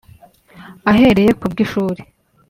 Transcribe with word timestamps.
Ahereye 0.89 1.31
k’ubw’ishuri 1.39 2.01